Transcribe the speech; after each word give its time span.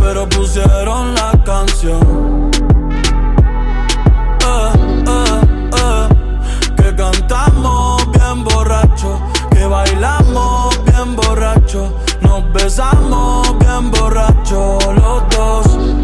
Pero 0.00 0.28
pusieron 0.28 1.14
la 1.14 1.32
canción. 1.44 2.50
Eh, 4.40 4.72
eh, 5.06 5.40
eh, 5.76 6.08
que 6.76 6.94
cantamos 6.94 8.10
bien 8.12 8.44
borracho, 8.44 9.20
que 9.50 9.64
bailamos 9.66 10.84
bien 10.84 11.16
borracho, 11.16 11.92
nos 12.20 12.52
besamos 12.52 13.58
bien 13.58 13.90
borracho 13.90 14.78
los 14.94 15.28
dos. 15.30 16.03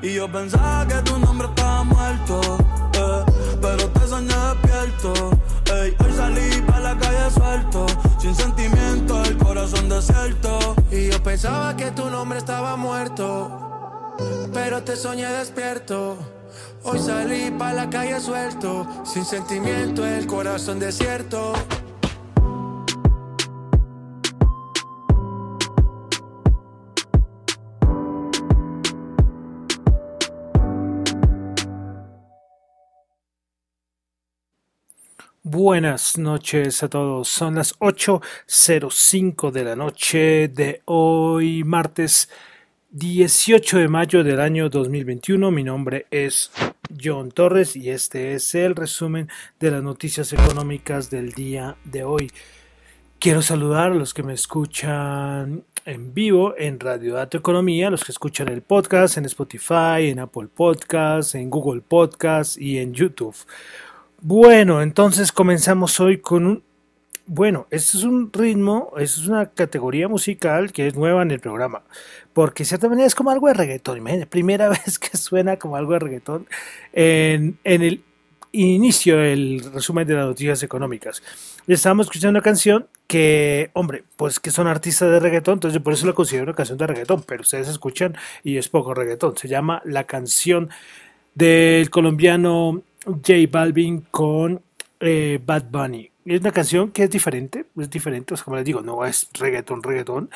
Y 0.00 0.14
yo 0.14 0.30
pensaba 0.30 0.86
que 0.86 0.94
tu 1.02 1.18
nombre 1.18 1.48
estaba 1.48 1.82
muerto, 1.82 2.40
eh, 2.92 3.24
pero 3.60 3.88
te 3.88 4.06
soñé 4.06 4.34
despierto. 4.34 5.30
Hoy 5.72 6.12
salí 6.16 6.62
para 6.62 6.80
la 6.80 6.98
calle 6.98 7.30
suelto, 7.30 7.86
sin 8.20 8.34
sentimiento, 8.34 9.22
el 9.24 9.36
corazón 9.38 9.88
desierto. 9.88 10.76
Y 10.92 11.10
yo 11.10 11.22
pensaba 11.22 11.76
que 11.76 11.90
tu 11.90 12.08
nombre 12.10 12.38
estaba 12.38 12.76
muerto, 12.76 14.14
pero 14.52 14.82
te 14.84 14.94
soñé 14.94 15.26
despierto. 15.26 16.16
Hoy 16.84 17.00
salí 17.00 17.50
para 17.50 17.72
la 17.72 17.90
calle 17.90 18.20
suelto, 18.20 18.86
sin 19.04 19.24
sentimiento, 19.24 20.06
el 20.06 20.26
corazón 20.28 20.78
desierto. 20.78 21.54
Buenas 35.50 36.18
noches 36.18 36.82
a 36.82 36.90
todos. 36.90 37.26
Son 37.26 37.54
las 37.54 37.74
8.05 37.78 39.50
de 39.50 39.64
la 39.64 39.76
noche 39.76 40.48
de 40.48 40.82
hoy, 40.84 41.64
martes 41.64 42.28
18 42.90 43.78
de 43.78 43.88
mayo 43.88 44.22
del 44.22 44.40
año 44.40 44.68
2021. 44.68 45.50
Mi 45.50 45.64
nombre 45.64 46.04
es 46.10 46.50
John 47.02 47.30
Torres 47.30 47.76
y 47.76 47.88
este 47.88 48.34
es 48.34 48.54
el 48.54 48.76
resumen 48.76 49.30
de 49.58 49.70
las 49.70 49.82
noticias 49.82 50.34
económicas 50.34 51.08
del 51.08 51.32
día 51.32 51.78
de 51.82 52.04
hoy. 52.04 52.30
Quiero 53.18 53.40
saludar 53.40 53.92
a 53.92 53.94
los 53.94 54.12
que 54.12 54.22
me 54.22 54.34
escuchan 54.34 55.64
en 55.86 56.12
vivo 56.12 56.56
en 56.58 56.78
Radio 56.78 57.14
Dato 57.14 57.38
Economía, 57.38 57.88
los 57.88 58.04
que 58.04 58.12
escuchan 58.12 58.48
el 58.48 58.60
podcast 58.60 59.16
en 59.16 59.24
Spotify, 59.24 60.10
en 60.10 60.18
Apple 60.18 60.48
Podcasts, 60.54 61.34
en 61.34 61.48
Google 61.48 61.80
Podcasts 61.80 62.58
y 62.58 62.76
en 62.76 62.92
YouTube. 62.92 63.34
Bueno, 64.20 64.82
entonces 64.82 65.30
comenzamos 65.30 66.00
hoy 66.00 66.18
con 66.18 66.46
un... 66.46 66.62
Bueno, 67.26 67.68
este 67.70 67.98
es 67.98 68.04
un 68.04 68.32
ritmo, 68.32 68.92
es 68.98 69.18
una 69.28 69.46
categoría 69.50 70.08
musical 70.08 70.72
que 70.72 70.88
es 70.88 70.96
nueva 70.96 71.22
en 71.22 71.30
el 71.30 71.38
programa, 71.38 71.82
porque 72.32 72.64
de 72.64 72.68
cierta 72.68 72.88
manera 72.88 73.06
es 73.06 73.14
como 73.14 73.30
algo 73.30 73.46
de 73.46 73.54
reggaetón, 73.54 73.98
imagínate, 73.98 74.26
primera 74.30 74.68
vez 74.70 74.98
que 74.98 75.16
suena 75.16 75.56
como 75.56 75.76
algo 75.76 75.92
de 75.92 75.98
reggaetón 76.00 76.48
en, 76.92 77.58
el 77.62 78.02
inicio 78.50 79.18
del 79.18 79.70
resumen 79.72 80.08
de 80.08 80.14
las 80.14 80.26
noticias 80.26 80.64
económicas. 80.64 81.22
Estábamos 81.68 82.06
escuchando 82.06 82.38
una 82.38 82.42
canción 82.42 82.88
que, 83.06 83.70
hombre, 83.74 84.02
pues 84.16 84.40
que 84.40 84.50
son 84.50 84.66
artistas 84.66 85.12
de 85.12 85.20
reggaetón, 85.20 85.54
entonces 85.54 85.78
yo 85.78 85.84
por 85.84 85.92
eso 85.92 86.06
la 86.06 86.14
considero 86.14 86.44
una 86.44 86.54
canción 86.54 86.78
de 86.78 86.88
reggaetón, 86.88 87.22
pero 87.22 87.42
ustedes 87.42 87.68
escuchan 87.68 88.16
y 88.42 88.56
es 88.56 88.68
poco 88.68 88.94
reggaetón. 88.94 89.36
Se 89.36 89.46
llama 89.46 89.80
La 89.84 90.04
canción 90.04 90.70
del 91.34 91.88
colombiano 91.90 92.82
J 93.08 93.32
Balvin 93.50 94.02
con 94.10 94.62
eh, 95.00 95.40
Bad 95.44 95.64
Bunny. 95.70 96.10
Es 96.24 96.40
una 96.40 96.52
canción 96.52 96.90
que 96.90 97.04
es 97.04 97.10
diferente, 97.10 97.66
es 97.78 97.90
diferente, 97.90 98.34
como 98.44 98.56
les 98.56 98.64
digo, 98.64 98.82
no 98.82 99.04
es 99.04 99.28
reggaetón, 99.32 99.82
reggaetón, 99.82 100.30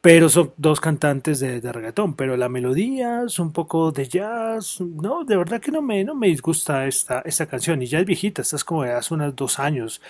pero 0.00 0.28
son 0.28 0.52
dos 0.56 0.80
cantantes 0.80 1.38
de, 1.38 1.60
de, 1.60 1.72
reggaetón, 1.72 2.14
pero 2.14 2.36
la 2.36 2.48
melodía 2.48 3.22
es 3.26 3.38
un 3.38 3.52
poco 3.52 3.92
de 3.92 4.08
jazz, 4.08 4.80
no, 4.80 5.24
de 5.24 5.36
verdad 5.36 5.60
que 5.60 5.70
no 5.70 5.80
me, 5.80 6.02
no 6.02 6.16
me 6.16 6.26
disgusta 6.26 6.86
esta, 6.88 7.20
esta 7.20 7.46
canción, 7.46 7.80
y 7.82 7.86
ya 7.86 8.00
es 8.00 8.06
viejita, 8.06 8.42
esta 8.42 8.56
es 8.56 8.64
como 8.64 8.82
de 8.82 8.92
hace 8.92 9.14
unos 9.14 9.36
dos 9.36 9.60
años, 9.60 10.02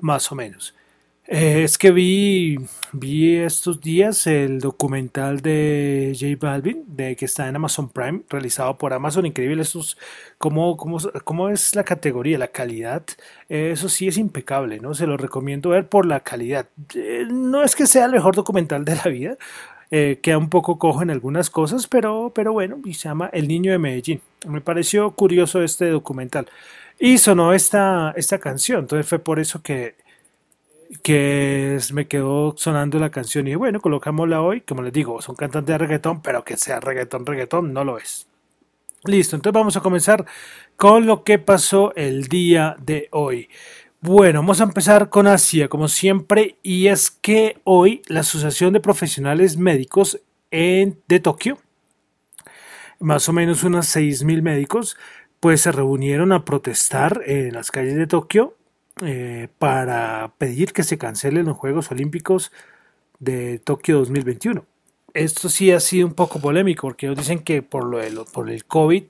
más 0.00 0.30
o 0.30 0.34
menos. 0.34 0.74
Eh, 1.30 1.62
es 1.62 1.76
que 1.76 1.90
vi, 1.90 2.56
vi 2.92 3.36
estos 3.36 3.82
días 3.82 4.26
el 4.26 4.60
documental 4.60 5.42
de 5.42 6.16
J 6.18 6.34
Balvin, 6.40 6.84
de 6.86 7.16
que 7.16 7.26
está 7.26 7.46
en 7.48 7.56
Amazon 7.56 7.90
Prime, 7.90 8.22
realizado 8.30 8.78
por 8.78 8.94
Amazon. 8.94 9.26
Increíble, 9.26 9.60
estos, 9.60 9.98
cómo, 10.38 10.78
cómo, 10.78 10.96
cómo 11.24 11.50
es 11.50 11.74
la 11.74 11.84
categoría, 11.84 12.38
la 12.38 12.48
calidad. 12.48 13.02
Eh, 13.50 13.72
eso 13.72 13.90
sí 13.90 14.08
es 14.08 14.16
impecable, 14.16 14.80
¿no? 14.80 14.94
Se 14.94 15.06
lo 15.06 15.18
recomiendo 15.18 15.68
ver 15.68 15.86
por 15.86 16.06
la 16.06 16.20
calidad. 16.20 16.66
Eh, 16.94 17.26
no 17.30 17.62
es 17.62 17.76
que 17.76 17.86
sea 17.86 18.06
el 18.06 18.12
mejor 18.12 18.34
documental 18.34 18.86
de 18.86 18.96
la 18.96 19.10
vida, 19.10 19.36
queda 19.90 20.38
un 20.38 20.48
poco 20.50 20.78
cojo 20.78 21.02
en 21.02 21.10
algunas 21.10 21.50
cosas, 21.50 21.86
pero, 21.86 22.32
pero 22.34 22.52
bueno, 22.52 22.78
y 22.84 22.94
se 22.94 23.08
llama 23.08 23.30
El 23.32 23.48
Niño 23.48 23.72
de 23.72 23.78
Medellín. 23.78 24.22
Me 24.46 24.60
pareció 24.62 25.10
curioso 25.12 25.62
este 25.62 25.90
documental. 25.90 26.46
Y 26.98 27.18
sonó 27.18 27.52
esta, 27.52 28.12
esta 28.16 28.38
canción, 28.38 28.80
entonces 28.80 29.06
fue 29.06 29.18
por 29.18 29.40
eso 29.40 29.62
que 29.62 29.94
que 31.02 31.78
me 31.92 32.06
quedó 32.06 32.54
sonando 32.56 32.98
la 32.98 33.10
canción 33.10 33.46
y 33.46 33.54
bueno, 33.54 33.80
colocámosla 33.80 34.40
hoy, 34.40 34.62
como 34.62 34.82
les 34.82 34.92
digo, 34.92 35.20
son 35.20 35.36
cantantes 35.36 35.74
de 35.74 35.78
reggaetón, 35.78 36.22
pero 36.22 36.44
que 36.44 36.56
sea 36.56 36.80
reggaetón, 36.80 37.26
reggaetón, 37.26 37.72
no 37.72 37.84
lo 37.84 37.98
es. 37.98 38.26
Listo, 39.04 39.36
entonces 39.36 39.54
vamos 39.54 39.76
a 39.76 39.80
comenzar 39.80 40.26
con 40.76 41.06
lo 41.06 41.22
que 41.24 41.38
pasó 41.38 41.92
el 41.94 42.28
día 42.28 42.76
de 42.80 43.08
hoy. 43.12 43.48
Bueno, 44.00 44.40
vamos 44.40 44.60
a 44.60 44.64
empezar 44.64 45.08
con 45.08 45.26
Asia, 45.26 45.68
como 45.68 45.88
siempre, 45.88 46.56
y 46.62 46.88
es 46.88 47.10
que 47.10 47.60
hoy 47.64 48.02
la 48.06 48.20
Asociación 48.20 48.72
de 48.72 48.80
Profesionales 48.80 49.56
Médicos 49.56 50.20
en, 50.50 51.00
de 51.08 51.20
Tokio, 51.20 51.58
más 53.00 53.28
o 53.28 53.32
menos 53.32 53.62
unos 53.62 53.94
6.000 53.94 54.42
médicos, 54.42 54.96
pues 55.40 55.60
se 55.60 55.72
reunieron 55.72 56.32
a 56.32 56.44
protestar 56.44 57.22
en 57.26 57.54
las 57.54 57.70
calles 57.70 57.96
de 57.96 58.06
Tokio 58.06 58.57
eh, 59.02 59.48
para 59.58 60.32
pedir 60.38 60.72
que 60.72 60.82
se 60.82 60.98
cancelen 60.98 61.46
los 61.46 61.56
Juegos 61.56 61.90
Olímpicos 61.90 62.52
de 63.18 63.58
Tokio 63.58 63.98
2021. 63.98 64.64
Esto 65.14 65.48
sí 65.48 65.72
ha 65.72 65.80
sido 65.80 66.06
un 66.06 66.14
poco 66.14 66.38
polémico 66.38 66.86
porque 66.86 67.06
ellos 67.06 67.18
dicen 67.18 67.40
que 67.40 67.62
por, 67.62 67.84
lo 67.84 67.98
de 67.98 68.12
por 68.32 68.50
el 68.50 68.64
COVID 68.64 69.04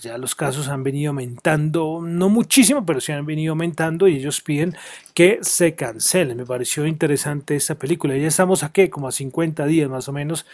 ya 0.00 0.18
los 0.18 0.34
casos 0.36 0.68
han 0.68 0.84
venido 0.84 1.10
aumentando, 1.10 2.00
no 2.00 2.28
muchísimo, 2.28 2.86
pero 2.86 3.00
sí 3.00 3.10
han 3.10 3.26
venido 3.26 3.52
aumentando 3.52 4.06
y 4.06 4.16
ellos 4.16 4.40
piden 4.40 4.76
que 5.14 5.40
se 5.42 5.74
cancelen. 5.74 6.36
Me 6.36 6.46
pareció 6.46 6.86
interesante 6.86 7.56
esta 7.56 7.74
película. 7.74 8.16
Ya 8.16 8.28
estamos 8.28 8.62
aquí 8.62 8.88
como 8.88 9.08
a 9.08 9.12
50 9.12 9.66
días 9.66 9.90
más 9.90 10.08
o 10.08 10.12
menos 10.12 10.46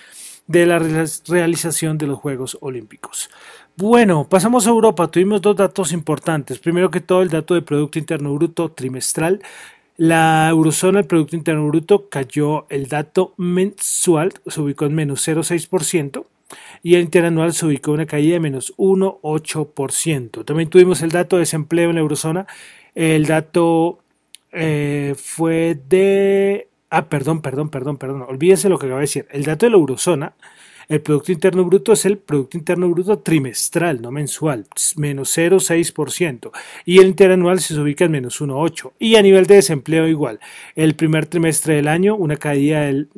de 0.49 0.67
la 0.67 0.81
realización 0.81 1.99
de 1.99 2.09
los 2.09 2.19
Juegos 2.19 2.59
Olímpicos. 2.61 3.31
Bueno, 3.77 4.29
pasamos 4.29 4.67
a 4.67 4.71
Europa. 4.71 5.09
Tuvimos 5.09 5.41
dos 5.41 5.55
datos 5.55 5.93
importantes. 5.93 6.59
Primero 6.59 6.91
que 6.91 7.01
todo, 7.01 7.23
el 7.23 7.29
dato 7.29 7.55
de 7.55 7.63
Producto 7.63 8.01
Interno 8.01 8.35
Bruto 8.35 8.73
trimestral. 8.73 9.41
La 9.97 10.49
eurozona, 10.51 11.01
el 11.01 11.07
Producto 11.07 11.37
Interno 11.37 11.69
Bruto, 11.69 12.09
cayó 12.09 12.67
el 12.71 12.89
dato 12.89 13.35
mensual, 13.37 14.33
se 14.47 14.61
ubicó 14.61 14.87
en 14.87 14.95
menos 14.95 15.27
0,6% 15.27 16.25
y 16.83 16.95
el 16.95 17.03
interanual 17.03 17.53
se 17.53 17.67
ubicó 17.67 17.91
en 17.91 17.95
una 17.95 18.07
caída 18.07 18.35
de 18.35 18.41
menos 18.41 18.75
1,8%. 18.77 20.45
También 20.45 20.71
tuvimos 20.71 21.03
el 21.03 21.11
dato 21.11 21.37
de 21.37 21.41
desempleo 21.41 21.91
en 21.91 21.97
la 21.97 22.01
eurozona. 22.01 22.47
El 22.95 23.27
dato 23.27 23.99
eh, 24.53 25.15
fue 25.17 25.79
de... 25.89 26.68
Ah, 26.91 27.09
perdón, 27.09 27.43
perdón, 27.43 27.69
perdón, 27.69 27.97
perdón. 27.99 28.23
Olvídense 28.23 28.69
lo 28.69 28.79
que 28.79 28.87
acabo 28.87 28.99
de 28.99 29.03
decir. 29.03 29.27
El 29.31 29.45
dato 29.45 29.67
de 29.67 29.71
la 29.71 29.77
eurozona 29.77 30.35
el 30.89 31.03
Producto 31.03 31.33
Interno 31.33 31.65
Bruto 31.67 31.93
es 31.93 32.07
el 32.07 32.17
Producto 32.17 32.57
Interno 32.57 32.89
Bruto 32.89 33.19
trimestral, 33.19 34.01
no 34.01 34.11
mensual, 34.11 34.67
menos 34.97 35.37
0,6%. 35.37 36.51
Y 36.87 36.99
el 37.01 37.09
interanual 37.09 37.61
se 37.61 37.79
ubica 37.79 38.07
en 38.07 38.13
menos 38.13 38.41
1,8%. 38.41 38.93
Y 38.99 39.17
a 39.17 39.23
nivel 39.23 39.45
de 39.47 39.57
desempleo 39.57 40.09
igual. 40.09 40.41
El 40.75 40.95
primer 40.95 41.27
trimestre 41.27 41.75
del 41.75 41.89
año, 41.89 42.17
una 42.17 42.37
caída 42.37 42.81
del, 42.81 43.11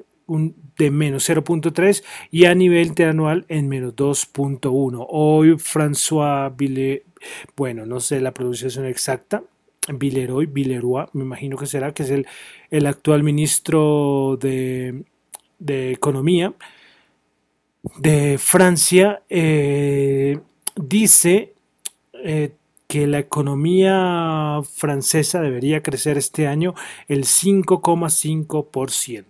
de 0.79 0.91
menos 0.91 1.31
0.3 1.31 2.03
y 2.33 2.47
a 2.47 2.57
nivel 2.57 2.89
interanual 2.89 3.45
en 3.49 3.69
menos 3.69 3.95
2.1. 3.95 5.07
Hoy 5.09 5.51
François 5.53 6.53
Villeroy, 6.57 7.05
bueno, 7.57 7.87
no 7.87 8.01
sé 8.01 8.21
la 8.21 8.33
pronunciación 8.33 8.87
exacta, 8.87 9.45
Villeroy, 9.89 10.47
Villeroy, 10.47 11.07
me 11.15 11.25
imagino 11.25 11.57
que 11.57 11.67
será, 11.67 11.93
que 11.93 12.03
es 12.03 12.11
el, 12.11 12.27
el 12.71 12.87
actual 12.87 13.23
ministro 13.23 14.39
de, 14.41 15.05
de 15.59 15.93
Economía, 15.93 16.55
de 17.99 18.39
Francia 18.39 19.23
eh, 19.29 20.39
dice 20.77 21.55
eh, 22.13 22.53
que 22.87 23.07
la 23.07 23.21
economía 23.21 24.61
francesa 24.75 25.41
debería 25.41 25.83
crecer 25.83 26.19
este 26.19 26.47
año 26.47 26.75
el 27.09 27.25
5,5%. 27.25 29.25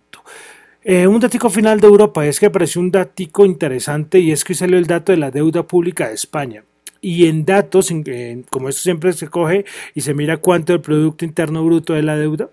Eh, 0.82 1.06
un 1.06 1.20
dato 1.20 1.50
final 1.50 1.78
de 1.78 1.86
Europa 1.86 2.26
es 2.26 2.40
que 2.40 2.46
apareció 2.46 2.80
un 2.80 2.90
dato 2.90 3.44
interesante 3.44 4.18
y 4.18 4.32
es 4.32 4.44
que 4.44 4.54
salió 4.54 4.78
el 4.78 4.86
dato 4.86 5.12
de 5.12 5.18
la 5.18 5.30
deuda 5.30 5.66
pública 5.66 6.08
de 6.08 6.14
España. 6.14 6.64
Y 7.00 7.26
en 7.26 7.44
datos, 7.44 7.92
como 8.50 8.68
esto 8.68 8.82
siempre 8.82 9.12
se 9.12 9.28
coge 9.28 9.64
y 9.94 10.02
se 10.02 10.14
mira 10.14 10.36
cuánto 10.36 10.74
el 10.74 10.80
Producto 10.80 11.24
Interno 11.24 11.64
Bruto 11.64 11.94
de 11.94 12.02
la 12.02 12.16
deuda, 12.16 12.50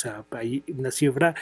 sea, 0.00 0.24
hay 0.30 0.62
una 0.68 0.92
cifra 0.92 1.34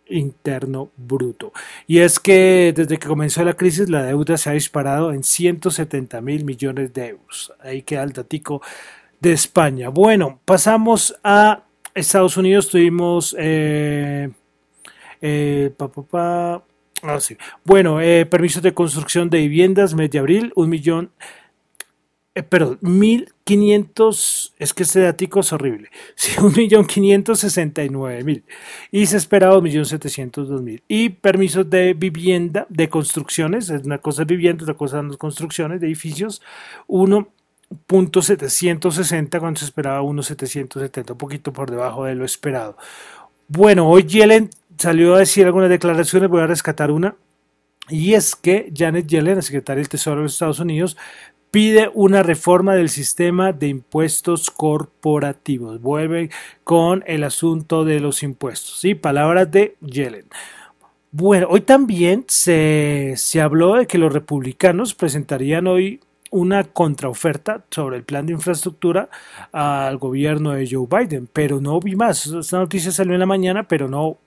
Interno 0.07 0.91
Bruto. 0.95 1.51
Y 1.87 1.97
es 1.99 2.19
que 2.19 2.73
desde 2.75 2.97
que 2.97 3.07
comenzó 3.07 3.43
la 3.43 3.55
crisis 3.55 3.89
la 3.89 4.03
deuda 4.03 4.37
se 4.37 4.49
ha 4.49 4.53
disparado 4.53 5.11
en 5.11 5.23
170 5.23 6.21
mil 6.21 6.45
millones 6.45 6.93
de 6.93 7.07
euros. 7.07 7.51
Ahí 7.59 7.81
queda 7.81 8.03
el 8.03 8.13
datico 8.13 8.61
de 9.19 9.33
España. 9.33 9.89
Bueno, 9.89 10.39
pasamos 10.45 11.15
a 11.23 11.63
Estados 11.93 12.37
Unidos. 12.37 12.69
Tuvimos... 12.69 13.35
Eh, 13.37 14.29
eh, 15.21 15.71
Ah, 17.07 17.19
bueno, 17.63 18.01
eh, 18.01 18.25
permisos 18.25 18.63
de 18.63 18.73
construcción 18.73 19.29
de 19.29 19.39
viviendas, 19.39 19.93
mes 19.93 20.09
de 20.09 20.19
abril, 20.19 20.51
un 20.55 20.69
millón, 20.69 21.11
eh, 22.33 22.41
perdón, 22.41 22.79
mil 22.81 23.31
quinientos, 23.43 24.55
es 24.57 24.73
que 24.73 24.83
este 24.83 25.01
datico 25.01 25.41
es 25.41 25.53
horrible, 25.53 25.89
sí, 26.15 26.31
un 26.41 26.53
millón 26.53 26.85
quinientos 26.85 27.41
sesenta 27.41 27.83
y 27.83 27.89
se 29.05 29.17
esperaba 29.17 29.57
un 29.57 29.65
millón 29.65 29.85
setecientos 29.85 30.47
dos 30.49 30.61
mil, 30.63 30.81
y 30.87 31.09
permisos 31.09 31.69
de 31.69 31.93
vivienda, 31.93 32.65
de 32.69 32.89
construcciones, 32.89 33.69
es 33.69 33.85
una 33.85 33.99
cosa 33.99 34.23
es 34.23 34.27
vivienda, 34.27 34.63
otra 34.63 34.75
cosa 34.75 34.97
son 34.97 35.15
construcciones 35.17 35.81
de 35.81 35.87
edificios, 35.87 36.41
uno 36.87 37.29
punto 37.85 38.21
sesenta 38.95 39.39
cuando 39.39 39.59
se 39.59 39.65
esperaba 39.65 40.01
uno 40.01 40.23
setenta, 40.23 41.13
un 41.13 41.17
poquito 41.19 41.51
por 41.53 41.69
debajo 41.69 42.05
de 42.05 42.15
lo 42.15 42.25
esperado. 42.25 42.77
Bueno, 43.47 43.87
hoy 43.87 44.03
Yellen 44.03 44.49
salió 44.77 45.15
a 45.15 45.19
decir 45.19 45.45
algunas 45.45 45.69
declaraciones, 45.69 46.29
voy 46.29 46.41
a 46.41 46.47
rescatar 46.47 46.91
una, 46.91 47.15
y 47.89 48.13
es 48.13 48.35
que 48.35 48.71
Janet 48.75 49.07
Yellen, 49.07 49.35
la 49.35 49.41
secretaria 49.41 49.79
del 49.81 49.89
Tesoro 49.89 50.17
de 50.17 50.23
los 50.23 50.33
Estados 50.33 50.59
Unidos, 50.59 50.97
pide 51.51 51.89
una 51.93 52.23
reforma 52.23 52.75
del 52.75 52.89
sistema 52.89 53.53
de 53.53 53.67
impuestos 53.67 54.49
corporativos. 54.49 55.81
Vuelve 55.81 56.29
con 56.63 57.03
el 57.07 57.23
asunto 57.23 57.85
de 57.85 57.99
los 57.99 58.23
impuestos. 58.23 58.79
¿sí? 58.79 58.95
Palabras 58.95 59.49
de 59.51 59.77
Yellen. 59.79 60.25
Bueno, 61.11 61.47
hoy 61.49 61.61
también 61.61 62.25
se, 62.27 63.13
se 63.15 63.39
habló 63.39 63.75
de 63.75 63.87
que 63.87 63.97
los 63.97 64.11
republicanos 64.11 64.93
presentarían 64.93 65.67
hoy 65.67 66.01
una 66.29 66.65
contraoferta 66.65 67.63
sobre 67.71 67.95
el 67.95 68.03
plan 68.03 68.25
de 68.25 68.33
infraestructura 68.33 69.07
al 69.53 69.97
gobierno 69.97 70.51
de 70.51 70.67
Joe 70.69 70.87
Biden, 70.89 71.29
pero 71.31 71.61
no 71.61 71.79
vi 71.79 71.95
más. 71.95 72.25
Esta 72.25 72.57
noticia 72.57 72.91
salió 72.91 73.13
en 73.13 73.21
la 73.21 73.25
mañana, 73.25 73.65
pero 73.65 73.87
no 73.87 74.17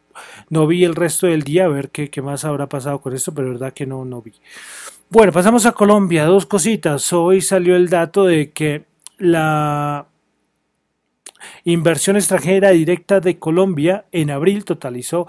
no 0.50 0.66
vi 0.66 0.84
el 0.84 0.94
resto 0.94 1.26
del 1.26 1.42
día 1.42 1.66
a 1.66 1.68
ver 1.68 1.90
qué, 1.90 2.10
qué 2.10 2.22
más 2.22 2.44
habrá 2.44 2.68
pasado 2.68 3.00
con 3.00 3.14
esto, 3.14 3.32
pero 3.32 3.48
verdad 3.48 3.72
que 3.72 3.86
no, 3.86 4.04
no 4.04 4.22
vi. 4.22 4.32
Bueno, 5.10 5.32
pasamos 5.32 5.64
a 5.64 5.72
Colombia. 5.72 6.26
Dos 6.26 6.44
cositas. 6.44 7.14
Hoy 7.14 7.40
salió 7.40 7.76
el 7.76 7.88
dato 7.88 8.24
de 8.24 8.50
que 8.50 8.84
la 9.16 10.06
inversión 11.64 12.16
extranjera 12.16 12.70
directa 12.70 13.20
de 13.20 13.38
Colombia 13.38 14.06
en 14.12 14.30
abril 14.30 14.64
totalizó 14.64 15.26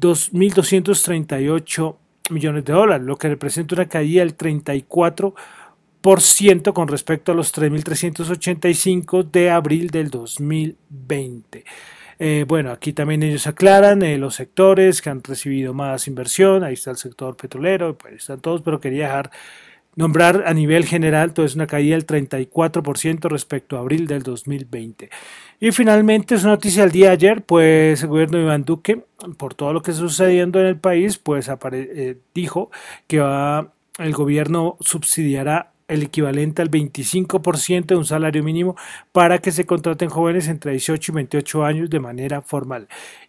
2.238 0.00 1.96
millones 2.30 2.64
de 2.64 2.72
dólares, 2.72 3.06
lo 3.06 3.16
que 3.16 3.28
representa 3.28 3.74
una 3.74 3.88
caída 3.88 4.20
del 4.20 4.36
34% 4.36 6.72
con 6.72 6.88
respecto 6.88 7.32
a 7.32 7.34
los 7.34 7.54
3.385 7.54 9.30
de 9.30 9.50
abril 9.50 9.90
del 9.90 10.08
2020. 10.10 11.64
Eh, 12.18 12.44
bueno, 12.46 12.70
aquí 12.70 12.92
también 12.92 13.22
ellos 13.22 13.46
aclaran 13.46 14.02
eh, 14.02 14.18
los 14.18 14.34
sectores 14.34 15.02
que 15.02 15.10
han 15.10 15.22
recibido 15.22 15.74
más 15.74 16.06
inversión. 16.08 16.64
Ahí 16.64 16.74
está 16.74 16.90
el 16.90 16.96
sector 16.96 17.36
petrolero, 17.36 17.96
pues 17.96 18.14
están 18.14 18.40
todos, 18.40 18.62
pero 18.62 18.80
quería 18.80 19.06
dejar 19.06 19.30
nombrar 19.94 20.44
a 20.46 20.54
nivel 20.54 20.86
general, 20.86 21.34
todo 21.34 21.44
es 21.44 21.54
una 21.54 21.66
caída 21.66 21.96
del 21.96 22.06
34% 22.06 23.28
respecto 23.28 23.76
a 23.76 23.80
abril 23.80 24.06
del 24.06 24.22
2020. 24.22 25.10
Y 25.60 25.72
finalmente, 25.72 26.34
es 26.34 26.44
noticia 26.44 26.82
del 26.82 26.92
día 26.92 27.06
de 27.08 27.12
ayer, 27.12 27.42
pues 27.42 28.02
el 28.02 28.08
gobierno 28.08 28.38
de 28.38 28.44
Iván 28.44 28.64
Duque, 28.64 29.04
por 29.36 29.54
todo 29.54 29.72
lo 29.72 29.82
que 29.82 29.90
está 29.90 30.02
sucediendo 30.02 30.60
en 30.60 30.66
el 30.66 30.76
país, 30.76 31.18
pues 31.18 31.50
eh, 31.72 32.16
dijo 32.34 32.70
que 33.06 33.18
va, 33.20 33.72
el 33.98 34.12
gobierno 34.12 34.76
subsidiará 34.80 35.71
el 35.92 36.02
equivalente 36.02 36.62
al 36.62 36.70
25% 36.70 37.86
de 37.86 37.96
un 37.96 38.04
salario 38.04 38.42
mínimo 38.42 38.76
para 39.12 39.38
que 39.38 39.52
se 39.52 39.66
contraten 39.66 40.08
jóvenes 40.08 40.48
entre 40.48 40.72
18 40.72 41.12
y 41.12 41.14
28 41.14 41.64
años 41.64 41.90
de 41.90 42.00
manera 42.00 42.42
formal. 42.42 42.88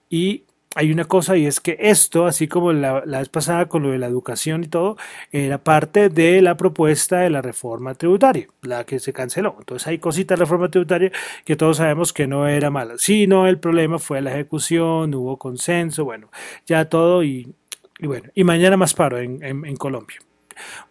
Y 0.09 0.43
hay 0.75 0.91
una 0.91 1.05
cosa 1.05 1.37
y 1.37 1.45
es 1.45 1.59
que 1.59 1.77
esto, 1.79 2.25
así 2.25 2.47
como 2.47 2.73
la, 2.73 3.01
vez 3.01 3.29
pasada 3.29 3.67
con 3.67 3.83
lo 3.83 3.91
de 3.91 3.99
la 3.99 4.07
educación 4.07 4.63
y 4.63 4.67
todo, 4.67 4.97
era 5.31 5.59
parte 5.59 6.09
de 6.09 6.41
la 6.41 6.57
propuesta 6.57 7.19
de 7.19 7.29
la 7.29 7.41
reforma 7.41 7.93
tributaria, 7.95 8.47
la 8.61 8.83
que 8.85 8.99
se 8.99 9.13
canceló. 9.13 9.55
Entonces 9.59 9.87
hay 9.87 9.99
cositas 9.99 10.37
de 10.37 10.39
la 10.39 10.45
reforma 10.45 10.69
tributaria 10.69 11.11
que 11.45 11.55
todos 11.55 11.77
sabemos 11.77 12.13
que 12.13 12.27
no 12.27 12.47
era 12.47 12.69
mala. 12.69 12.95
no, 13.27 13.47
el 13.47 13.59
problema 13.59 13.99
fue 13.99 14.21
la 14.21 14.31
ejecución, 14.31 15.13
hubo 15.13 15.37
consenso, 15.37 16.05
bueno, 16.05 16.29
ya 16.65 16.85
todo 16.85 17.23
y, 17.23 17.53
bueno, 18.01 18.29
y 18.33 18.43
mañana 18.43 18.77
más 18.77 18.93
paro 18.93 19.19
en 19.19 19.75
Colombia. 19.77 20.17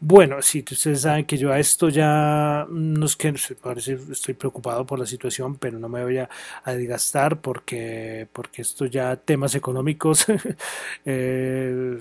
Bueno, 0.00 0.42
sí, 0.42 0.64
ustedes 0.70 1.02
saben 1.02 1.24
que 1.24 1.38
yo 1.38 1.52
a 1.52 1.58
esto 1.58 1.88
ya 1.88 2.66
no 2.70 3.06
es 3.06 3.16
que 3.16 3.32
parece, 3.62 3.98
estoy 4.10 4.34
preocupado 4.34 4.84
por 4.86 4.98
la 4.98 5.06
situación, 5.06 5.56
pero 5.56 5.78
no 5.78 5.88
me 5.88 6.02
voy 6.02 6.18
a, 6.18 6.28
desgastar 6.66 7.40
porque, 7.40 8.28
porque 8.32 8.62
esto 8.62 8.86
ya 8.86 9.16
temas 9.16 9.54
económicos, 9.54 10.26
eh, 11.04 11.98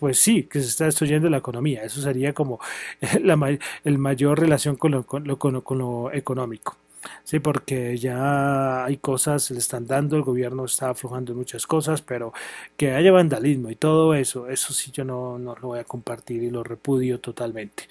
pues 0.00 0.18
sí, 0.18 0.44
que 0.44 0.60
se 0.60 0.68
está 0.68 0.84
destruyendo 0.86 1.30
la 1.30 1.38
economía. 1.38 1.84
Eso 1.84 2.02
sería 2.02 2.32
como 2.32 2.60
la, 3.22 3.58
el 3.84 3.98
mayor 3.98 4.40
relación 4.40 4.76
con 4.76 4.92
lo, 4.92 5.06
con 5.06 5.78
lo 5.78 6.12
económico. 6.12 6.76
Sí, 7.24 7.40
porque 7.40 7.96
ya 7.98 8.84
hay 8.84 8.96
cosas, 8.98 9.44
se 9.44 9.54
le 9.54 9.60
están 9.60 9.86
dando, 9.86 10.16
el 10.16 10.22
gobierno 10.22 10.64
está 10.64 10.90
aflojando 10.90 11.34
muchas 11.34 11.66
cosas, 11.66 12.02
pero 12.02 12.32
que 12.76 12.92
haya 12.92 13.12
vandalismo 13.12 13.70
y 13.70 13.76
todo 13.76 14.14
eso, 14.14 14.48
eso 14.48 14.72
sí 14.72 14.90
yo 14.92 15.04
no, 15.04 15.38
no 15.38 15.54
lo 15.56 15.68
voy 15.68 15.80
a 15.80 15.84
compartir 15.84 16.42
y 16.42 16.50
lo 16.50 16.62
repudio 16.62 17.20
totalmente. 17.20 17.88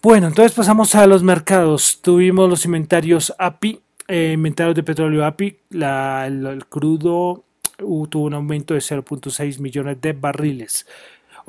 Bueno, 0.00 0.28
entonces 0.28 0.52
pasamos 0.52 0.94
a 0.94 1.06
los 1.06 1.24
mercados. 1.24 2.00
Tuvimos 2.00 2.48
los 2.48 2.64
inventarios 2.64 3.34
API, 3.36 3.80
eh, 4.06 4.32
inventarios 4.34 4.76
de 4.76 4.84
petróleo 4.84 5.24
API, 5.24 5.58
la, 5.70 6.26
el, 6.26 6.66
crudo 6.66 7.44
tuvo 7.78 8.24
un 8.24 8.34
aumento 8.34 8.74
de 8.74 8.80
0.6 8.80 9.60
millones 9.60 10.00
de 10.00 10.12
barriles. 10.12 10.86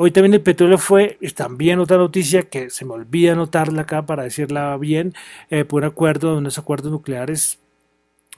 Hoy 0.02 0.12
también 0.12 0.34
el 0.34 0.42
petróleo 0.42 0.78
fue, 0.78 1.18
también 1.36 1.78
otra 1.80 1.98
noticia 1.98 2.44
que 2.44 2.70
se 2.70 2.86
me 2.86 2.94
olvida 2.94 3.34
anotarla 3.34 3.82
acá 3.82 4.06
para 4.06 4.24
decirla 4.24 4.78
bien, 4.78 5.14
eh, 5.50 5.66
por 5.66 5.84
un 5.84 5.90
acuerdo 5.90 6.32
de 6.32 6.38
unos 6.38 6.58
acuerdos 6.58 6.90
nucleares 6.90 7.60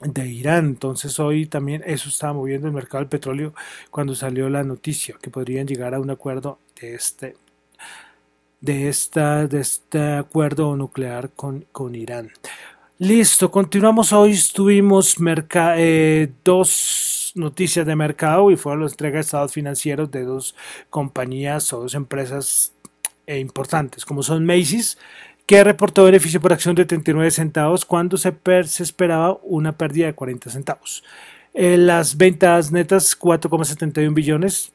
de 0.00 0.26
Irán. 0.26 0.66
Entonces 0.66 1.20
hoy 1.20 1.46
también 1.46 1.84
eso 1.86 2.08
estaba 2.08 2.32
moviendo 2.32 2.66
el 2.66 2.72
mercado 2.72 2.98
del 2.98 3.08
petróleo 3.08 3.54
cuando 3.92 4.16
salió 4.16 4.48
la 4.48 4.64
noticia 4.64 5.14
que 5.22 5.30
podrían 5.30 5.68
llegar 5.68 5.94
a 5.94 6.00
un 6.00 6.10
acuerdo 6.10 6.58
de 6.80 6.96
este 6.96 7.36
de 8.60 8.88
esta 8.88 9.46
de 9.46 9.60
este 9.60 10.14
acuerdo 10.14 10.74
nuclear 10.74 11.30
con, 11.30 11.64
con 11.70 11.94
Irán. 11.94 12.32
Listo, 12.98 13.52
continuamos 13.52 14.12
hoy. 14.12 14.36
Tuvimos 14.52 15.14
eh, 15.76 16.28
dos 16.42 17.21
noticias 17.34 17.86
de 17.86 17.96
mercado 17.96 18.50
y 18.50 18.56
fueron 18.56 18.82
las 18.82 18.92
entregas 18.92 19.14
de 19.14 19.20
estados 19.20 19.52
financieros 19.52 20.10
de 20.10 20.24
dos 20.24 20.54
compañías 20.90 21.72
o 21.72 21.80
dos 21.80 21.94
empresas 21.94 22.72
eh, 23.26 23.38
importantes, 23.38 24.04
como 24.04 24.22
son 24.22 24.44
Macy's, 24.44 24.98
que 25.46 25.64
reportó 25.64 26.04
beneficio 26.04 26.40
por 26.40 26.52
acción 26.52 26.74
de 26.74 26.84
39 26.84 27.30
centavos 27.30 27.84
cuando 27.84 28.16
se, 28.16 28.34
se 28.64 28.82
esperaba 28.82 29.38
una 29.42 29.72
pérdida 29.72 30.06
de 30.06 30.14
40 30.14 30.50
centavos. 30.50 31.04
Eh, 31.54 31.76
las 31.76 32.16
ventas 32.16 32.72
netas 32.72 33.18
4,71 33.18 34.14
billones, 34.14 34.72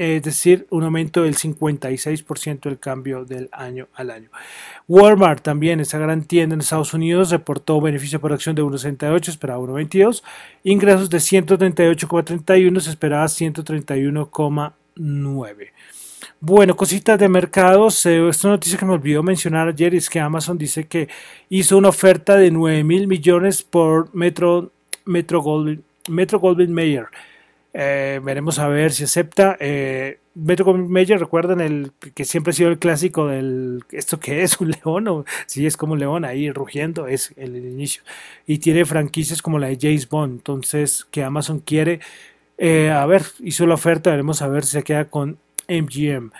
es 0.00 0.22
decir, 0.22 0.66
un 0.70 0.84
aumento 0.84 1.24
del 1.24 1.36
56% 1.36 2.62
del 2.62 2.78
cambio 2.78 3.26
del 3.26 3.50
año 3.52 3.88
al 3.94 4.10
año. 4.10 4.30
Walmart 4.88 5.42
también, 5.42 5.80
esa 5.80 5.98
gran 5.98 6.24
tienda 6.24 6.54
en 6.54 6.60
Estados 6.60 6.94
Unidos, 6.94 7.28
reportó 7.30 7.78
beneficio 7.82 8.18
por 8.18 8.32
acción 8.32 8.54
de 8.54 8.62
1,68, 8.62 9.28
esperaba 9.28 9.60
1,22, 9.60 10.22
ingresos 10.64 11.10
de 11.10 11.18
138,31, 11.18 12.80
se 12.80 12.88
esperaba 12.88 13.26
131,9. 13.26 15.68
Bueno, 16.40 16.76
cositas 16.76 17.18
de 17.18 17.28
mercados. 17.28 18.06
Esta 18.06 18.48
noticia 18.48 18.78
que 18.78 18.86
me 18.86 18.94
olvidó 18.94 19.22
mencionar 19.22 19.68
ayer 19.68 19.94
es 19.94 20.08
que 20.08 20.18
Amazon 20.18 20.56
dice 20.56 20.86
que 20.86 21.10
hizo 21.50 21.76
una 21.76 21.90
oferta 21.90 22.36
de 22.36 22.50
9 22.50 22.84
mil 22.84 23.06
millones 23.06 23.62
por 23.62 24.14
Metro, 24.14 24.72
Metro 25.04 25.42
Metro 26.08 26.40
Goldwyn 26.40 26.72
Mayer 26.72 27.08
eh, 27.72 28.20
veremos 28.22 28.58
a 28.58 28.68
ver 28.68 28.92
si 28.92 29.04
acepta. 29.04 29.56
Eh, 29.60 30.18
Metro 30.34 30.72
Mayer, 30.74 31.18
recuerdan 31.18 31.60
el 31.60 31.92
que 32.14 32.24
siempre 32.24 32.50
ha 32.50 32.54
sido 32.54 32.70
el 32.70 32.78
clásico 32.78 33.26
del 33.26 33.84
esto 33.90 34.20
que 34.20 34.42
es 34.42 34.60
un 34.60 34.70
león 34.70 35.24
si 35.46 35.66
es 35.66 35.76
como 35.76 35.94
un 35.94 36.00
león 36.00 36.24
ahí 36.24 36.50
rugiendo, 36.50 37.06
es 37.06 37.32
el, 37.36 37.56
inicio. 37.56 38.02
Y 38.46 38.58
tiene 38.58 38.84
franquicias 38.84 39.42
como 39.42 39.58
la 39.58 39.68
de 39.68 39.78
James 39.80 40.08
Bond, 40.08 40.32
entonces 40.38 41.06
que 41.10 41.24
Amazon 41.24 41.60
quiere. 41.60 42.00
Eh, 42.58 42.90
a 42.90 43.06
ver, 43.06 43.22
hizo 43.40 43.66
la 43.66 43.74
oferta, 43.74 44.10
veremos 44.10 44.42
a 44.42 44.48
ver 44.48 44.64
si 44.64 44.72
se 44.72 44.82
queda 44.82 45.06
con 45.06 45.38
MGM. 45.68 46.30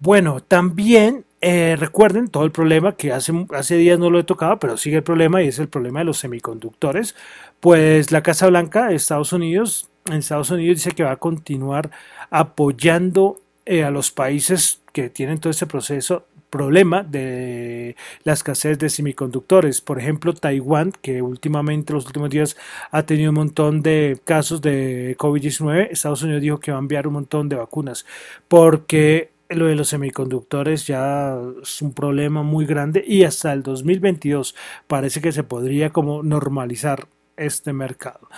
Bueno, 0.00 0.40
también 0.40 1.24
eh, 1.40 1.76
recuerden 1.78 2.28
todo 2.28 2.44
el 2.44 2.52
problema 2.52 2.96
que 2.96 3.12
hace, 3.12 3.32
hace 3.50 3.76
días 3.76 3.98
no 3.98 4.10
lo 4.10 4.18
he 4.18 4.24
tocado, 4.24 4.58
pero 4.58 4.76
sigue 4.76 4.96
el 4.98 5.02
problema 5.02 5.42
y 5.42 5.48
es 5.48 5.58
el 5.58 5.68
problema 5.68 6.00
de 6.00 6.04
los 6.06 6.18
semiconductores. 6.18 7.14
Pues 7.60 8.12
la 8.12 8.22
Casa 8.22 8.46
Blanca 8.48 8.88
de 8.88 8.94
Estados 8.94 9.32
Unidos 9.32 9.88
en 10.08 10.14
Estados 10.14 10.50
Unidos 10.50 10.76
dice 10.76 10.92
que 10.92 11.04
va 11.04 11.12
a 11.12 11.16
continuar 11.16 11.90
apoyando 12.30 13.40
eh, 13.64 13.84
a 13.84 13.90
los 13.90 14.10
países 14.10 14.80
que 14.92 15.10
tienen 15.10 15.38
todo 15.38 15.50
este 15.50 15.66
proceso 15.66 16.24
problema 16.50 17.02
de 17.02 17.96
la 18.24 18.32
escasez 18.32 18.78
de 18.78 18.88
semiconductores. 18.88 19.80
Por 19.80 19.98
ejemplo, 19.98 20.32
Taiwán, 20.32 20.92
que 21.02 21.20
últimamente, 21.20 21.92
los 21.92 22.06
últimos 22.06 22.30
días, 22.30 22.56
ha 22.90 23.02
tenido 23.02 23.30
un 23.30 23.36
montón 23.36 23.82
de 23.82 24.18
casos 24.24 24.62
de 24.62 25.16
COVID-19. 25.18 25.88
Estados 25.90 26.22
Unidos 26.22 26.42
dijo 26.42 26.60
que 26.60 26.70
va 26.70 26.78
a 26.78 26.80
enviar 26.80 27.06
un 27.06 27.14
montón 27.14 27.48
de 27.48 27.56
vacunas 27.56 28.06
porque 28.48 29.30
lo 29.48 29.66
de 29.66 29.76
los 29.76 29.88
semiconductores 29.88 30.86
ya 30.86 31.38
es 31.62 31.82
un 31.82 31.92
problema 31.92 32.42
muy 32.42 32.66
grande 32.66 33.04
y 33.06 33.24
hasta 33.24 33.52
el 33.52 33.62
2022 33.62 34.54
parece 34.86 35.20
que 35.20 35.32
se 35.32 35.44
podría 35.44 35.90
como 35.90 36.22
normalizar 36.22 37.06
este 37.36 37.72
mercado. 37.72 38.28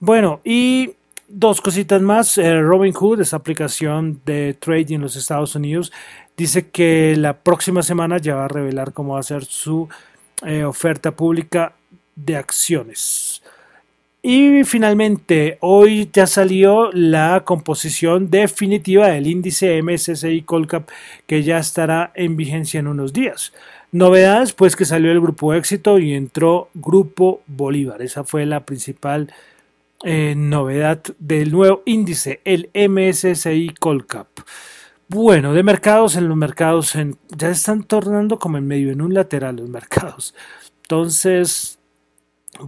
Bueno, 0.00 0.40
y 0.44 0.94
Dos 1.32 1.60
cositas 1.60 2.02
más. 2.02 2.38
Eh, 2.38 2.60
Robinhood, 2.60 3.20
esa 3.20 3.36
aplicación 3.36 4.20
de 4.26 4.52
trading 4.54 4.96
en 4.96 5.02
los 5.02 5.14
Estados 5.14 5.54
Unidos, 5.54 5.92
dice 6.36 6.70
que 6.70 7.14
la 7.16 7.38
próxima 7.38 7.84
semana 7.84 8.18
ya 8.18 8.34
va 8.34 8.46
a 8.46 8.48
revelar 8.48 8.92
cómo 8.92 9.14
va 9.14 9.20
a 9.20 9.22
ser 9.22 9.44
su 9.44 9.88
eh, 10.44 10.64
oferta 10.64 11.12
pública 11.12 11.74
de 12.16 12.36
acciones. 12.36 13.42
Y 14.22 14.64
finalmente, 14.64 15.56
hoy 15.60 16.10
ya 16.12 16.26
salió 16.26 16.90
la 16.92 17.44
composición 17.44 18.28
definitiva 18.28 19.06
del 19.06 19.28
índice 19.28 19.80
MSCI 19.80 20.42
Colcap 20.42 20.88
que 21.28 21.44
ya 21.44 21.58
estará 21.58 22.10
en 22.16 22.36
vigencia 22.36 22.80
en 22.80 22.88
unos 22.88 23.12
días. 23.12 23.52
Novedades, 23.92 24.52
pues 24.52 24.74
que 24.74 24.84
salió 24.84 25.12
el 25.12 25.20
grupo 25.20 25.54
éxito 25.54 26.00
y 26.00 26.12
entró 26.12 26.70
Grupo 26.74 27.40
Bolívar. 27.46 28.02
Esa 28.02 28.24
fue 28.24 28.46
la 28.46 28.66
principal 28.66 29.32
eh, 30.02 30.34
novedad 30.36 31.02
del 31.18 31.52
nuevo 31.52 31.82
índice, 31.84 32.40
el 32.44 32.70
MSCI 32.74 33.74
Colcap. 33.78 34.28
Bueno, 35.08 35.52
de 35.52 35.62
mercados, 35.62 36.16
en 36.16 36.28
los 36.28 36.36
mercados 36.36 36.94
en, 36.94 37.18
ya 37.36 37.50
están 37.50 37.82
tornando 37.82 38.38
como 38.38 38.58
en 38.58 38.66
medio, 38.66 38.92
en 38.92 39.02
un 39.02 39.12
lateral 39.12 39.56
los 39.56 39.68
mercados. 39.68 40.34
Entonces, 40.82 41.78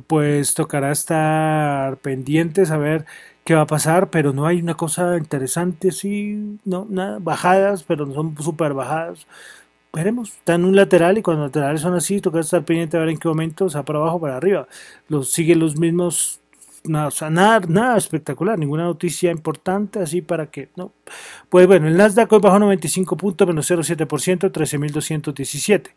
pues 0.06 0.54
tocará 0.54 0.92
estar 0.92 1.98
pendientes 1.98 2.70
a 2.70 2.78
ver 2.78 3.06
qué 3.44 3.54
va 3.54 3.62
a 3.62 3.66
pasar, 3.66 4.10
pero 4.10 4.32
no 4.32 4.46
hay 4.46 4.60
una 4.60 4.74
cosa 4.74 5.16
interesante, 5.16 5.92
sí, 5.92 6.58
no, 6.64 6.86
nada, 6.90 7.18
bajadas, 7.20 7.82
pero 7.84 8.06
no 8.06 8.14
son 8.14 8.36
súper 8.38 8.74
bajadas. 8.74 9.26
veremos, 9.92 10.30
está 10.30 10.54
en 10.54 10.64
un 10.64 10.76
lateral 10.76 11.18
y 11.18 11.22
cuando 11.22 11.44
laterales 11.44 11.80
son 11.82 11.94
así, 11.94 12.20
toca 12.20 12.40
estar 12.40 12.64
pendiente 12.64 12.96
a 12.96 13.00
ver 13.00 13.10
en 13.10 13.18
qué 13.18 13.28
momento, 13.28 13.66
o 13.66 13.70
sea, 13.70 13.84
para 13.84 14.00
abajo, 14.00 14.20
para 14.20 14.36
arriba. 14.36 14.68
Los, 15.08 15.30
sigue 15.32 15.54
los 15.56 15.78
mismos 15.78 16.41
nada, 16.84 17.30
nada, 17.30 17.60
nada, 17.68 17.96
espectacular, 17.96 18.58
ninguna 18.58 18.84
noticia 18.84 19.30
importante 19.30 19.98
así 20.00 20.22
para 20.22 20.46
que, 20.46 20.70
no. 20.76 20.92
Pues 21.48 21.66
bueno, 21.66 21.88
el 21.88 21.96
Nasdaq 21.96 22.32
hoy 22.32 22.40
bajó 22.40 22.58
95 22.58 23.16
puntos, 23.16 23.46
menos 23.48 23.70
0,7%, 23.70 24.50
13.217. 24.50 25.90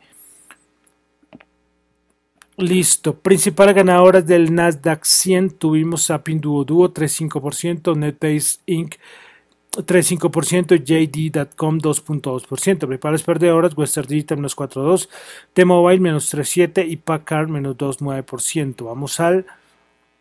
Listo, 2.58 3.20
principales 3.20 3.75
ganadoras 3.75 4.25
del 4.25 4.54
Nasdaq 4.54 5.04
100 5.04 5.51
tuvimos 5.51 6.10
a 6.10 6.24
Pinduoduo 6.24 6.94
3,5%, 6.94 7.98
NetBase 7.98 8.60
Inc. 8.68 8.96
3,5%, 9.75 10.82
JD.com 10.82 11.80
2,2%, 11.80 12.77
principales 12.88 13.24
perdedoras, 13.24 13.77
Western 13.77 14.08
Digital 14.08 14.38
menos 14.38 14.56
4,2%, 14.56 15.10
T-Mobile 15.54 16.00
menos 16.00 16.34
3,7% 16.34 16.88
y 16.88 16.96
Packard 16.96 17.50
menos 17.50 17.75
2,9%. 17.75 18.86
Vamos 18.86 19.20
al 19.20 19.46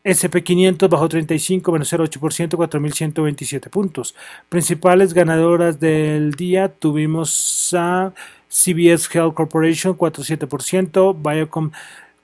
SP500 0.05 0.89
bajó 0.91 1.09
35, 1.09 1.73
menos 1.73 1.91
0,8%, 1.93 2.57
4.127 2.57 3.71
puntos. 3.71 4.15
Principales 4.51 5.15
ganadoras 5.15 5.81
del 5.81 6.33
día 6.33 6.69
tuvimos 6.69 7.75
a 7.77 8.13
CBS 8.49 9.09
Health 9.13 9.35
Corporation 9.35 9.97
4,7%, 9.97 11.17
Biocom 11.17 11.71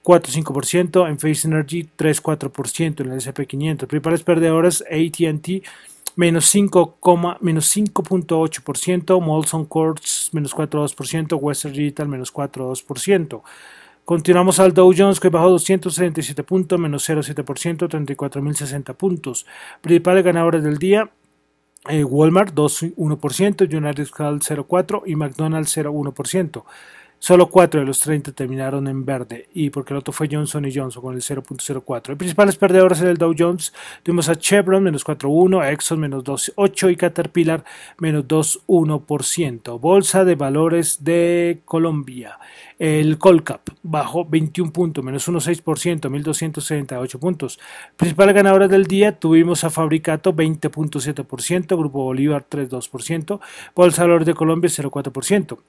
4,5%, 0.03 1.09
Enphase 1.09 1.47
Energy 1.47 1.89
3,4% 1.97 3.01
en 3.01 3.11
el 3.11 3.19
SP500. 3.19 3.87
Principales 3.87 4.23
perdedoras 4.23 4.83
AT&T 4.83 5.63
menos 6.15 6.45
5, 6.45 6.97
menos 7.41 7.75
5.8%, 7.75 9.21
Molson 9.21 9.65
Courts 9.65 10.29
menos 10.33 10.53
4,2%, 10.55 11.39
Western 11.39 11.73
Digital 11.73 12.07
menos 12.07 12.31
4,2%. 12.31 13.41
Continuamos 14.05 14.59
al 14.59 14.73
Dow 14.73 14.93
Jones 14.95 15.19
que 15.19 15.29
bajó 15.29 15.49
277 15.51 16.43
puntos, 16.43 16.79
menos 16.79 17.07
0,7%, 17.07 17.87
34.060 17.87 18.95
puntos. 18.95 19.45
Principales 19.81 20.23
ganadores 20.23 20.63
del 20.63 20.77
día, 20.77 21.11
eh, 21.89 22.03
Walmart 22.03 22.53
2,1%, 22.53 23.65
United 23.65 24.07
Health 24.17 24.43
0,4% 24.43 25.03
y 25.05 25.15
McDonald's 25.15 25.77
0,1%. 25.77 26.63
Solo 27.23 27.51
4 27.51 27.81
de 27.81 27.85
los 27.85 27.99
30 27.99 28.31
terminaron 28.31 28.87
en 28.87 29.05
verde 29.05 29.47
y 29.53 29.69
porque 29.69 29.93
el 29.93 29.99
otro 29.99 30.11
fue 30.11 30.27
Johnson 30.27 30.67
Johnson 30.73 31.03
con 31.03 31.13
el 31.13 31.21
0.04. 31.21 32.07
Los 32.07 32.17
principales 32.17 32.55
perdedores 32.55 32.99
en 32.99 33.09
el 33.09 33.17
Dow 33.17 33.35
Jones 33.37 33.73
tuvimos 34.01 34.27
a 34.27 34.35
Chevron 34.35 34.81
menos 34.81 35.05
4.1, 35.05 35.71
Exxon 35.71 35.99
menos 35.99 36.23
2.8 36.23 36.91
y 36.91 36.95
Caterpillar 36.95 37.63
menos 37.99 38.27
2.1%. 38.27 39.79
Bolsa 39.79 40.25
de 40.25 40.33
Valores 40.33 41.03
de 41.03 41.61
Colombia. 41.63 42.39
El 42.79 43.19
Colcap 43.19 43.69
bajó 43.83 44.25
21 44.25 44.73
puntos, 44.73 45.03
menos 45.03 45.29
1.6%, 45.29 46.09
1.278 46.09 47.19
puntos. 47.19 47.59
Principales 47.97 48.33
ganadoras 48.33 48.71
del 48.71 48.87
día 48.87 49.19
tuvimos 49.19 49.63
a 49.63 49.69
Fabricato 49.69 50.33
20.7%, 50.33 51.77
Grupo 51.77 52.03
Bolívar 52.03 52.47
3.2%, 52.49 53.39
Bolsa 53.75 54.01
de 54.01 54.07
Valores 54.07 54.25
de 54.25 54.33
Colombia 54.33 54.71
0.4%. 54.71 55.59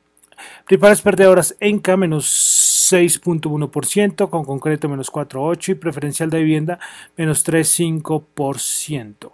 Principales 0.66 1.00
perdedoras 1.00 1.56
Enca 1.60 1.96
menos 1.96 2.90
6.1%, 2.92 4.30
con 4.30 4.44
concreto 4.44 4.88
menos 4.88 5.10
4.8% 5.10 5.68
y 5.68 5.74
preferencial 5.74 6.30
de 6.30 6.38
vivienda 6.38 6.78
menos 7.16 7.46
3.5%. 7.46 9.32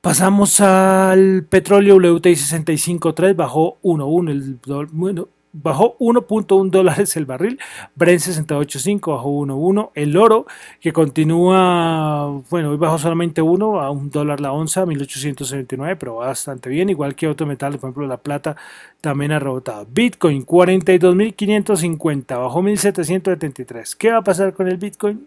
Pasamos 0.00 0.60
al 0.60 1.44
petróleo 1.48 1.96
WTI 1.96 2.32
65.3, 2.32 3.34
bajó 3.34 3.78
1.1 3.82 4.30
el 4.30 4.60
bueno, 4.92 5.28
bajó 5.62 5.96
1.1 5.98 6.70
dólares 6.70 7.16
el 7.16 7.26
barril, 7.26 7.58
Brent 7.94 8.20
68.5 8.20 9.12
bajó 9.12 9.30
1.1, 9.30 9.90
el 9.94 10.16
oro 10.16 10.46
que 10.80 10.92
continúa, 10.92 12.42
bueno, 12.50 12.70
hoy 12.70 12.76
bajó 12.76 12.98
solamente 12.98 13.42
1 13.42 13.80
a 13.80 13.90
1 13.90 14.10
dólar 14.10 14.40
la 14.40 14.52
onza, 14.52 14.86
1879, 14.86 15.96
pero 15.96 16.16
bastante 16.16 16.68
bien, 16.68 16.90
igual 16.90 17.14
que 17.14 17.28
otro 17.28 17.46
metal, 17.46 17.78
por 17.78 17.90
ejemplo 17.90 18.06
la 18.06 18.18
plata 18.18 18.56
también 19.00 19.32
ha 19.32 19.38
rebotado. 19.38 19.86
Bitcoin 19.90 20.44
42.550, 20.44 22.38
bajó 22.38 22.62
1.773. 22.62 23.96
¿Qué 23.96 24.10
va 24.10 24.18
a 24.18 24.24
pasar 24.24 24.52
con 24.54 24.68
el 24.68 24.76
Bitcoin? 24.76 25.26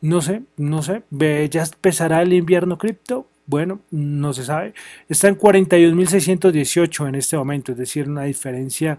No 0.00 0.20
sé, 0.20 0.42
no 0.56 0.82
sé, 0.82 1.02
ya 1.50 1.62
empezará 1.62 2.20
el 2.22 2.32
invierno 2.32 2.76
cripto, 2.76 3.26
bueno, 3.46 3.80
no 3.90 4.32
se 4.32 4.44
sabe. 4.44 4.74
Está 5.08 5.28
en 5.28 5.38
41.618 5.38 7.08
en 7.08 7.14
este 7.14 7.36
momento, 7.36 7.72
es 7.72 7.78
decir, 7.78 8.08
una 8.08 8.24
diferencia 8.24 8.98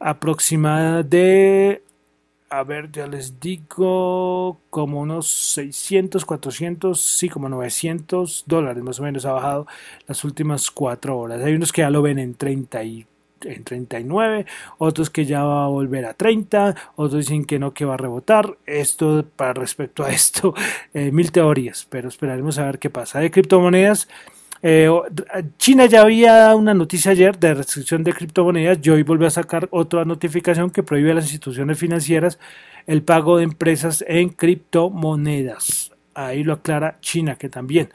aproximada 0.00 1.02
de, 1.02 1.82
a 2.50 2.62
ver, 2.62 2.90
ya 2.90 3.06
les 3.06 3.40
digo, 3.40 4.60
como 4.70 5.00
unos 5.00 5.28
600, 5.28 6.24
400, 6.24 7.00
sí, 7.00 7.28
como 7.28 7.48
900 7.48 8.44
dólares 8.46 8.82
más 8.82 9.00
o 9.00 9.02
menos 9.02 9.26
ha 9.26 9.32
bajado 9.32 9.66
las 10.06 10.24
últimas 10.24 10.70
cuatro 10.70 11.18
horas. 11.18 11.42
Hay 11.42 11.54
unos 11.54 11.72
que 11.72 11.82
ya 11.82 11.90
lo 11.90 12.02
ven 12.02 12.18
en 12.18 12.34
30 12.34 12.84
y 12.84 13.06
en 13.42 13.64
39, 13.64 14.46
otros 14.78 15.10
que 15.10 15.24
ya 15.24 15.44
va 15.44 15.64
a 15.64 15.68
volver 15.68 16.04
a 16.06 16.14
30, 16.14 16.74
otros 16.96 17.26
dicen 17.26 17.44
que 17.44 17.58
no, 17.58 17.72
que 17.72 17.84
va 17.84 17.94
a 17.94 17.98
rebotar. 17.98 18.56
Esto, 18.66 19.24
para 19.36 19.54
respecto 19.54 20.04
a 20.04 20.10
esto, 20.10 20.54
eh, 20.94 21.12
mil 21.12 21.32
teorías, 21.32 21.86
pero 21.88 22.08
esperaremos 22.08 22.58
a 22.58 22.64
ver 22.64 22.78
qué 22.78 22.90
pasa. 22.90 23.20
De 23.20 23.30
criptomonedas, 23.30 24.08
eh, 24.62 24.90
China 25.56 25.86
ya 25.86 26.02
había 26.02 26.54
una 26.56 26.74
noticia 26.74 27.12
ayer 27.12 27.38
de 27.38 27.54
restricción 27.54 28.02
de 28.02 28.12
criptomonedas 28.12 28.78
y 28.82 28.90
hoy 28.90 29.02
volvió 29.02 29.28
a 29.28 29.30
sacar 29.30 29.68
otra 29.70 30.04
notificación 30.04 30.70
que 30.70 30.82
prohíbe 30.82 31.12
a 31.12 31.14
las 31.14 31.24
instituciones 31.24 31.78
financieras 31.78 32.38
el 32.86 33.02
pago 33.02 33.36
de 33.36 33.44
empresas 33.44 34.04
en 34.08 34.30
criptomonedas. 34.30 35.92
Ahí 36.14 36.42
lo 36.42 36.54
aclara 36.54 36.98
China, 37.00 37.36
que 37.36 37.48
también 37.48 37.90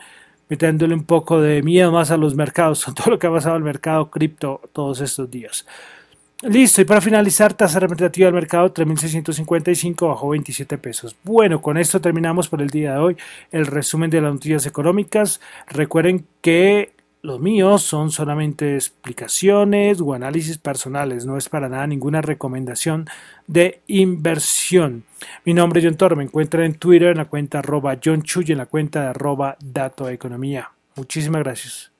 metiéndole 0.47 0.93
un 0.93 1.04
poco 1.04 1.41
de 1.41 1.63
miedo 1.63 1.91
más 1.91 2.12
a 2.12 2.17
los 2.17 2.36
mercados, 2.36 2.86
todo 2.95 3.12
lo 3.12 3.19
que 3.19 3.28
ha 3.28 3.32
pasado 3.32 3.56
al 3.56 3.63
mercado 3.63 4.10
cripto 4.10 4.62
todos 4.71 5.02
estos 5.02 5.30
días. 5.30 5.65
Listo, 6.43 6.82
y 6.82 6.86
para 6.86 6.99
finalizar, 6.99 7.53
tasa 7.53 7.79
representativa 7.79 8.25
del 8.25 8.36
mercado 8.36 8.73
3.655 8.73 10.10
bajo 10.10 10.27
27 10.27 10.77
pesos. 10.77 11.15
Bueno, 11.23 11.62
con 11.62 11.77
esto 11.77 12.01
terminamos 12.01 12.49
por 12.49 12.62
el 12.62 12.69
día 12.69 12.93
de 12.93 12.99
hoy 12.99 13.17
el 13.51 13.65
resumen 13.65 14.10
de 14.10 14.19
las 14.19 14.34
noticias 14.34 14.65
económicas. 14.65 15.39
Recuerden 15.67 16.25
que 16.41 16.91
los 17.21 17.39
míos 17.39 17.84
son 17.84 18.12
solamente 18.12 18.75
explicaciones 18.75 20.01
o 20.01 20.13
análisis 20.13 20.58
personales, 20.58 21.25
no 21.25 21.38
es 21.38 21.47
para 21.47 21.69
nada 21.69 21.88
ninguna 21.88 22.21
recomendación 22.21 23.06
de 23.47 23.79
inversión. 23.88 25.06
Mi 25.45 25.53
nombre 25.53 25.79
es 25.79 25.86
John 25.86 25.95
Toro, 25.95 26.17
me 26.17 26.25
encuentran 26.25 26.65
en 26.65 26.75
Twitter 26.75 27.12
en 27.12 27.17
la 27.19 27.25
cuenta 27.25 27.60
arroba 27.60 27.97
John 28.03 28.21
Chuy 28.21 28.51
en 28.51 28.58
la 28.58 28.65
cuenta 28.65 29.01
de 29.01 29.08
arroba 29.08 29.56
Dato 29.62 30.10
Economía. 30.10 30.71
Muchísimas 30.97 31.41
gracias. 31.41 31.92